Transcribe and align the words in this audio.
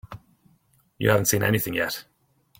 You 0.97 1.11
haven't 1.11 1.27
seen 1.27 1.43
anything 1.43 1.75
yet. 1.75 2.05